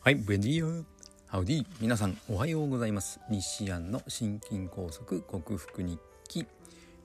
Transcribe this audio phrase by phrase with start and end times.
[0.00, 0.84] はい、ブエンディア
[1.26, 3.20] ハウディ皆さんおはようございます。
[3.28, 6.46] 西安の心筋梗塞克服日記。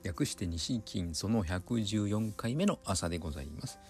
[0.04, 1.12] 略して西金。
[1.12, 3.80] その114回目の朝でございます。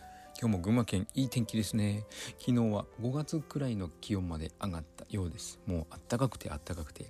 [0.40, 2.04] 今日も群馬県いい天気ですね。
[2.38, 5.60] 昨日は5月くらいの気温まで上がったようです。
[5.66, 7.04] もうあったかくてあったかくて。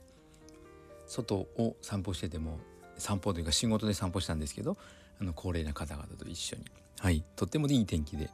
[1.07, 2.59] 外を散歩してても
[2.99, 4.77] 散歩というか仕事で散歩したんですけど
[5.21, 6.65] あの高齢な方々と一緒に。
[6.99, 7.23] はい。
[7.37, 8.29] とってもいい天気で。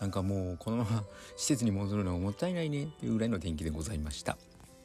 [0.00, 1.04] なんかもうこのまま
[1.36, 4.36] 施設に戻るのはもったいないねっていうぐらいの天気でございました。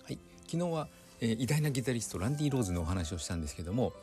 [0.04, 0.88] はい、昨日は、
[1.20, 3.94] えー、偉大なギタリストランディ・ローズのお話をしたんですけども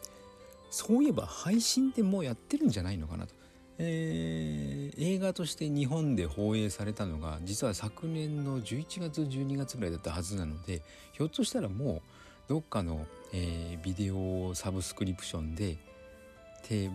[0.70, 3.34] そういえば配信ってもうやってるんじゃないのかなと。
[3.80, 12.02] えー、映画として日本で放映されたのが実は昨年の11月12月ぐらいだったはずなのでひょっとしたらもう
[12.48, 15.76] どっかの、えー、ビデオサブスクリプションで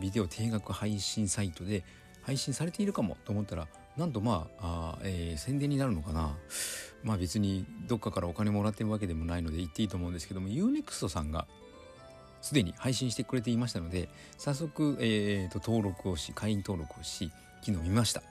[0.02, 1.86] ビデオ定額配信サイトで
[2.22, 6.36] 配信されているかもと思ったらなんとまああ、えー、宣伝になるのかな。
[7.04, 11.48] まあ別にどっかからお金もらってるわけでもないので言っていいと思うんですけども UNEXT さんが
[12.42, 18.22] すでに配信してくれていましたので早速、えーと、登録をし会員登録をし昨日見ました。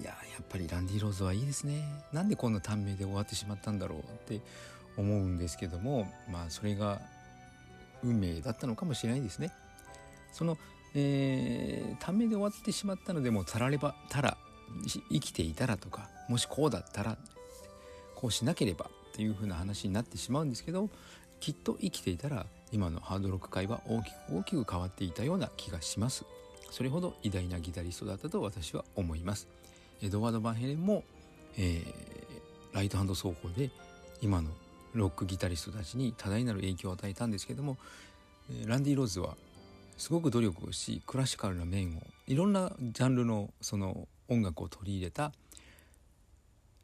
[0.00, 1.84] いややっぱりランディ・ローズはいいですね。
[2.12, 4.40] なんでこんな短命で終わってしまったんだろうって
[4.96, 7.00] 思うんですけどもまあそれが
[8.02, 9.52] 運命だったのかもしれないですね。
[10.32, 10.58] その
[10.94, 14.36] えー、短命で終わってしまったのでもたらればたら
[15.10, 17.18] 生きていたらとかもしこうだったら
[18.14, 20.88] こうしなければっていう風な話になってしまうんですけど
[21.40, 26.24] きっと生きていたら今のハードロック界は大きく大きく変わっていたような気がします。
[26.70, 29.46] それほど偉大なギタリストだったと私は思います。
[30.02, 31.04] エドワード・バンヘレンも、
[31.56, 33.70] えー、ライトハンド奏法で
[34.20, 34.50] 今の
[34.92, 37.76] ロックギタリストたちに多大なる影響を与えたんですけども
[38.66, 39.36] ランディ・ローズは
[39.96, 45.32] すごく努力をしクラシカルな面をいろんなジャンルのその音楽を取り入れた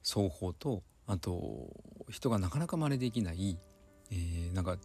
[0.03, 1.69] 奏法とあと
[2.09, 3.59] 人がなかなか真似できない、
[4.13, 4.77] えー、なんか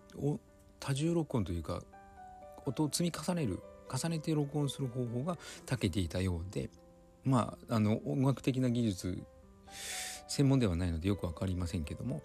[0.80, 1.82] 多重録音というか
[2.66, 3.60] 音を積み重ねる
[3.92, 6.70] 重ねて録音する方法が長けていたようで
[7.24, 9.24] まああの音楽的な技術
[10.28, 12.22] 専門ではないのでよく分かりませんけども、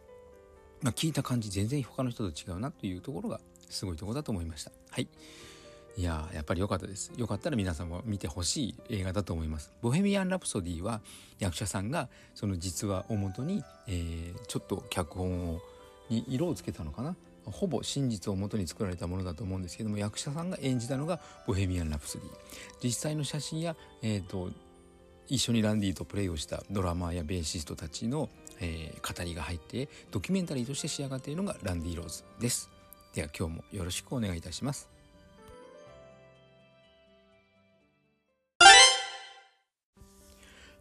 [0.83, 4.73] まあ、聞いた感じ全然他の人と違うなというところがすごいとこだと思いました。
[4.91, 5.09] はい
[5.97, 7.13] いややっぱり良かったです。
[7.17, 9.71] 良かったら皆さんも見てほしい映画だと思います。
[9.83, 11.01] ボヘミアン・ラプソディは
[11.39, 15.61] 役者さんがその実話をもとに、えー、ちょっと脚本を
[16.09, 17.17] に色をつけたのかな？
[17.45, 22.31] ほぼ真実をもとに作られたものだと思うんですけども役者さんが演じたのがボヘミアン・ラプソディ。
[22.83, 24.51] 実際の写真や、えーと、
[25.27, 28.29] 一緒にランディとプレイをしたドラマーやベーシストたちの、
[28.61, 32.71] えー、語りが入ってドキュメンタリーとして仕上がっているのがランディ・ローズです。
[33.15, 34.89] では今日もよろしくお願いいたします。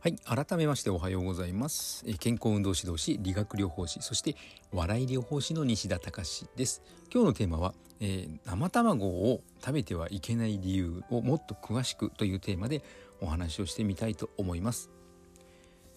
[0.02, 0.16] はい。
[0.24, 2.06] 改めましておはようございます。
[2.20, 4.38] 健康運動指導士、理学療法士、そして
[4.72, 6.82] 笑い療法士の西田隆です。
[7.14, 12.82] 今日のテーマは、えー、生卵を食べてはいけない理由をもっと詳しくというテーマで
[13.20, 14.90] お話をしてみたいと思います。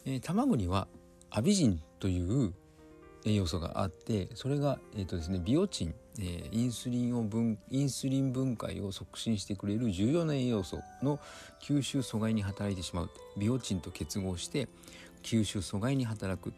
[0.04, 0.88] えー、卵には
[1.30, 2.54] アビジンという
[3.24, 11.18] 栄養素があってそれが、えーとですね、ビオチン、えー、インスリンを分インスリン分解を促進してくれる重要な栄養素の
[11.60, 13.10] 吸収阻害に働いてしまう。
[13.38, 14.68] ビオチンと結合して
[15.22, 16.52] 吸収阻害に働く。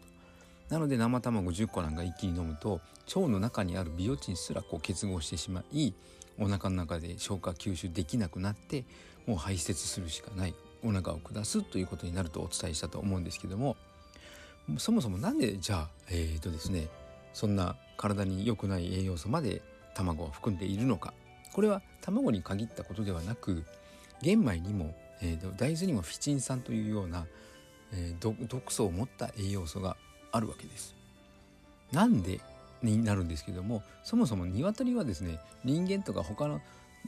[0.68, 2.80] なので生卵10個なんか一気に飲むと
[3.14, 5.92] 腸の中にあるビオチンすらこう結合してしまい
[6.38, 8.84] お腹の中で消化吸収できなくなって
[9.26, 10.54] もう排泄するしかない。
[10.86, 13.76] お腹を下すということになるとお伝えしたと思うんですけども。
[14.78, 16.88] そもそも何でじゃあえー、とですね
[17.34, 19.62] そんな体に良くない栄養素まで
[19.94, 21.14] 卵は含んでいるのか
[21.52, 23.64] これは卵に限ったことではなく
[24.22, 27.26] 玄米にも、えー、と大豆にもフィチン酸というような、
[27.92, 29.96] えー、毒素を持った栄養素が
[30.32, 30.94] あるわけです。
[31.92, 32.40] なんで
[32.82, 36.60] になるんですけどもそもそも鶏はですね人間とか他の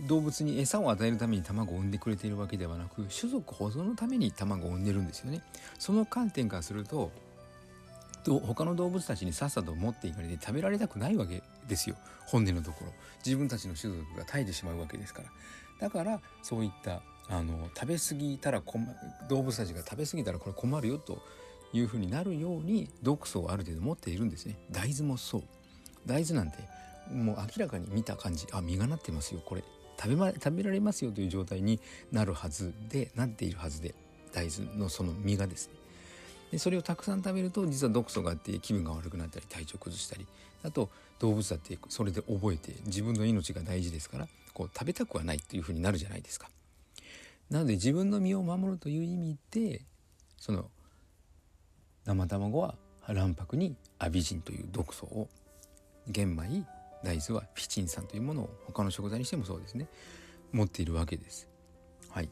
[0.06, 5.42] 動物に餌を与えるために卵を産んでくれているわけではなく種族保存のために卵を産んでるんですよね。
[5.78, 7.10] その観点からすると
[8.30, 11.96] 他の動物たちにさっさと持っていかれて食べられたくないわけですよ。
[12.26, 12.92] 本音のところ。
[13.24, 15.28] 自分たちの種族が絶えてしまうわけですから。
[15.78, 18.62] だからそういったあの食べ過ぎたら
[19.28, 21.22] 動物たちが食べ過ぎたらこれ困るよと
[21.72, 24.56] いうふうになるように毒素をある程度持っているんですね。
[24.70, 25.42] 大豆もそう。
[26.06, 26.58] 大豆なんて
[27.12, 28.46] もう明らかに見た感じ。
[28.52, 29.42] あ実がなってますよ。
[29.44, 29.64] これ
[29.98, 31.80] 食べ,、ま、食べられますよという状態に
[32.12, 33.94] なるはずでなっているはずで
[34.32, 35.85] 大豆のその実がですね。
[36.50, 40.26] でそれをたくさん食べると実は毒素があって気分が悪くなったり体調崩したり
[40.62, 46.48] あと動物だってそれで覚えて自分の命が大事ですからこう食べたくはないっていうふうになるじゃないですか。
[47.50, 49.82] なので自分の身を守るという意味で
[50.38, 50.68] その
[52.04, 52.74] 生卵は
[53.06, 55.28] 卵白にアビジンという毒素を
[56.08, 56.64] 玄米
[57.04, 59.86] 大豆はフィチン酸というものを他の食材にしてもそうですね
[60.52, 61.48] 持っているわけです。
[62.10, 62.30] はい、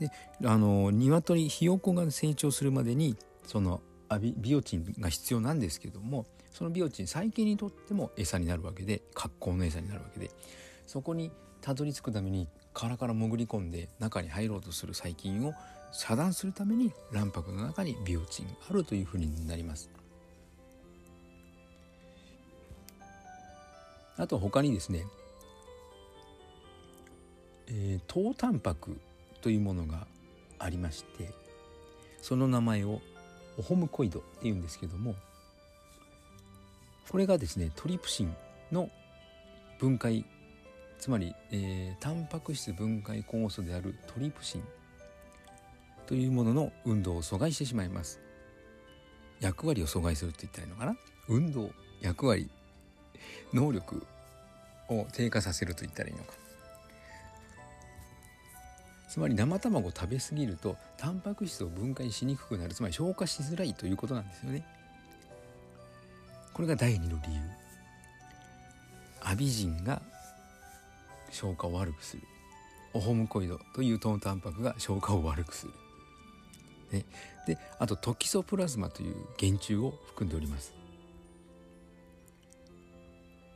[0.00, 0.10] で
[0.44, 3.16] あの鶏ひよこが成長するまでに
[3.46, 3.80] その
[4.20, 10.30] ビビオチンが必要なんですけどもそのビオチン細菌にとっても餌になるわけで格好の餌になるわけで
[10.86, 11.30] そこに
[11.60, 15.54] たどり着くために殻から潜り込んで中に入ろうとする細菌を
[15.92, 19.90] 遮断するために卵白の中にビオチンがあるというふうになります。
[24.16, 25.06] あと他にですね、
[27.68, 29.00] えー、糖タンパク
[29.40, 30.06] というものが
[30.58, 31.30] ありまして
[32.20, 33.00] その名前を
[33.58, 35.14] オホムコイドっていうんですけども
[37.08, 38.34] これがですねトリプシン
[38.72, 38.90] の
[39.78, 40.24] 分解
[40.98, 44.64] つまり、えー、タンパク質分解酵素であるトリプシン
[46.06, 48.18] というものの運動を阻害してしまいます。
[49.40, 50.96] 役割を阻害すると言ったらいいのかな？
[51.28, 51.70] 運動
[52.00, 52.50] 役割
[53.52, 54.04] 能力
[54.88, 56.32] を低下させると言ったらいいのか。
[59.18, 64.64] つまり生卵を食べ過ぎるとタンパク質を分解しにくくなるつまり消化しづらいということなんですよね。
[66.54, 67.40] これが第2の理由。
[69.20, 70.00] アビジンが
[71.32, 72.22] 消化を悪くする。
[72.94, 75.72] オホムコイドという糖タンパクが消化を悪くする。
[76.92, 77.04] ね、
[77.48, 80.72] であとトキソプラズマという原虫を含んでおります。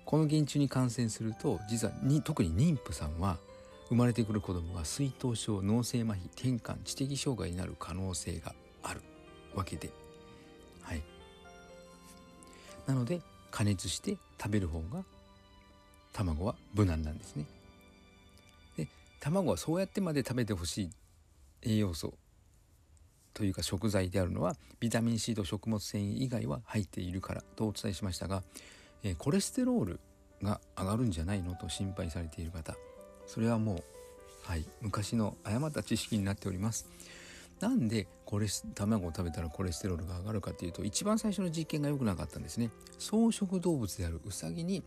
[0.04, 3.38] この原虫に感染すると実はに特に妊婦さんは
[3.92, 9.02] 生まれてくる子供が水頭症脳性麻痺転換知的障害になる可能性がある
[9.54, 9.90] わけで。
[10.80, 11.02] はい。
[12.86, 15.04] なので加熱して食べる方が
[16.14, 17.44] 卵は無難なんですね。
[18.78, 18.88] で
[19.20, 20.90] 卵はそうやってまで食べてほしい
[21.60, 22.14] 栄養素
[23.34, 28.42] というか食材であるのはビタミン C と食物繊維以外は入っているからとお伝えしましたが
[29.02, 30.00] えコレステロール
[30.42, 32.74] が上がるんじゃないのと心配されている方。
[33.26, 33.82] それはもう、
[34.44, 36.88] はい、昔の誤った知識になっております。
[37.60, 42.70] なんでコレス卵を食べたらコレステロールが上がるかというと一番最初の実験が良くなかったんですね。
[42.98, 44.82] 草食動物であるウサギに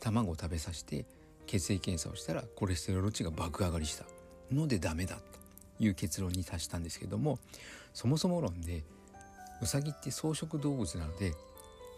[0.00, 1.06] 卵を食べさせて
[1.46, 4.04] 血液検査をしたらコレステロール値が爆上がりした。
[4.50, 7.38] のでダメだという結論に達したんですけども
[7.92, 8.82] そもそも論で
[9.60, 11.34] ウサギって草食動物なので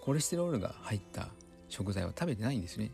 [0.03, 1.29] コレステロールが入った
[1.69, 2.91] 食材は食べてないんですね。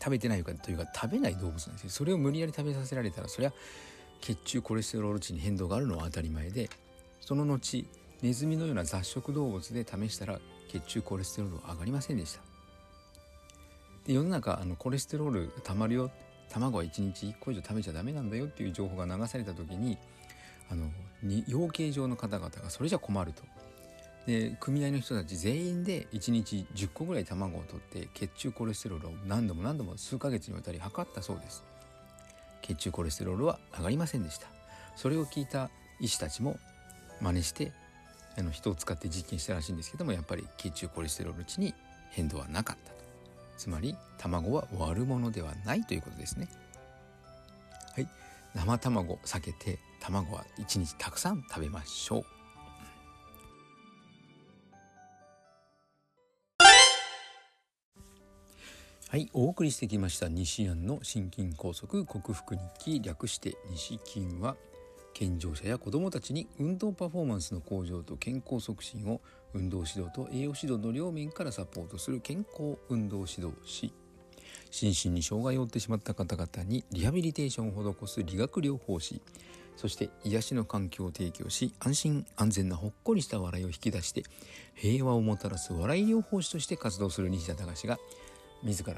[0.00, 1.90] 食べてないというか食べない動物なんですよ。
[1.90, 3.52] それを無理やり食べさせられたらそりゃ
[4.20, 6.68] 血中コレステロール値に変動があるのは当たり前で
[7.20, 7.86] その後
[8.22, 12.40] ネズミのような雑食動物で試したら血中コレステロールは上がりませんでした。
[14.06, 16.10] で世の中あのコレステロールたまるよ
[16.50, 19.98] 卵は1日1個以上食べちゃダメなんだよっていう情報が流された時に
[20.70, 20.90] あの
[21.46, 23.42] 養鶏場の方々がそれじゃ困ると。
[24.28, 31.64] で組合の人たち全員で1日10個ぐらい卵を取って血中コレステロールを何度も何度も数ヶ月にわたり測ったそうです。
[32.60, 34.48] 血中コレステロールは上がりませんでした。
[34.96, 36.58] それを聞いた医師たちも
[37.22, 37.72] 真似して
[38.36, 41.72] あの人を使って実験したらしいんですけどもやっぱり血中コレステロール値に
[42.10, 42.98] 変動はなかったと。
[43.56, 46.50] つまり卵は悪者ではないということですね。
[47.94, 48.08] はい。
[48.54, 52.37] 生卵避けて卵は1日たくさん食べましょう。
[59.10, 64.54] はい、お送りしてきました西安の心筋梗塞克服日記略して西筋は
[65.14, 69.22] 健常者や子どもたちに運動パフォーマンスの向上と健康促進を
[69.54, 73.94] 運動指導と栄養指導の両面からサポートする健康運動指導士。
[74.70, 79.22] 心身に障害を負ってしまった方々にリハビリテーションを施す理学療法士。
[79.78, 84.24] そして癒しの環境を提供し安心安全なほっこりした笑いを引き出して
[84.74, 87.96] 平和をもたらす笑い療法士として活動する西田隆が
[88.62, 88.94] 自ら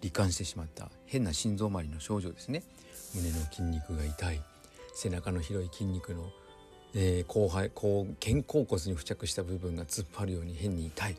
[0.00, 2.62] 罹患してしまった変な心臓周りの症状ですね。
[3.14, 4.40] 胸の筋肉が痛い。
[4.94, 6.30] 背中の広い筋肉の、
[6.94, 11.16] えー、後背後肩甲骨に付着した部分が突っ張るように変に痛い。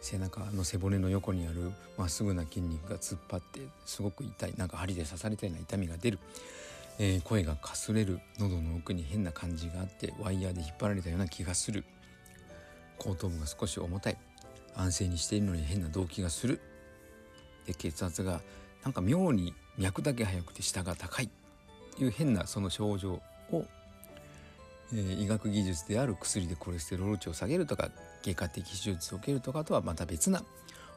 [0.00, 4.54] 背中の背骨の横にあるまっすぐな筋肉が突っ張ってすごく痛い。
[4.56, 6.18] なんか針で刺されたような痛みが出る、
[6.98, 8.20] えー、声がかすれる。
[8.38, 11.84] 喉の奥に変な感じがあってワイヤーで引っ張られたような気がする。
[12.98, 14.16] 後頭部が少し重たい。
[14.74, 16.60] 安静にしているのに変な動悸がする。
[17.66, 18.40] で血圧が
[18.84, 21.30] なんか妙に脈だけ速くて下が高い
[21.96, 23.64] という変なその症状を、
[24.92, 27.90] えー、医学技術である薬でコレステロール値を下げるとか
[28.22, 30.42] 外科的手術を受けるとかとはまた別な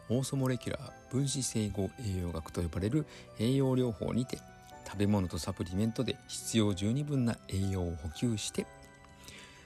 [0.10, 3.06] オーソモレキュラー分子整合栄養学と呼ばれる
[3.40, 4.40] 栄養療法にて
[4.86, 8.68] 食べ物とサプリメントで必要十二分な栄養を補給して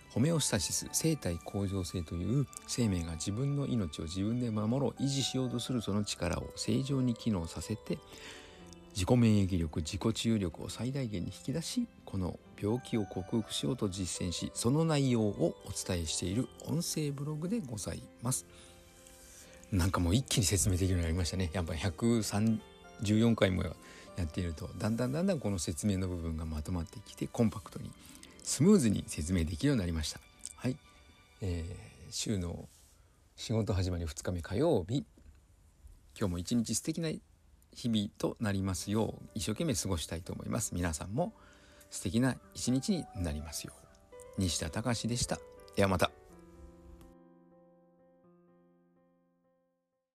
[0.09, 5.03] ホメオスタシス生体向上性という生命が自分の命を自分で守ろう。
[5.03, 7.99] 維持しようとするその力を正常に機能させて
[8.93, 18.45] 自己免疫力自己治癒力を最大限に引き出しこの病気を克服しようと実践しその内容をお伝えしている音声ブログでございます。
[19.71, 21.51] なんかもう一気に説明できるようになりましたね。
[21.53, 23.71] やっぱ114回もや
[24.23, 27.91] っているとだんだんだんだんこの説明の部分がまとまってきてコンパクトに
[28.49, 30.19] スムーズに説明できるようになりました。
[30.55, 30.75] はい、
[31.39, 32.67] えー、週の
[33.35, 35.05] 仕事始まり2日目火曜日。
[36.19, 40.73] 今日も一日素敵な日々となりますよう一生懸命過ごしたいと思います。
[40.73, 41.31] 皆さんも
[41.91, 43.73] 素敵な一日になりますよ
[44.37, 44.41] う。
[44.41, 45.37] 西田隆でした。
[45.75, 46.18] ではまた。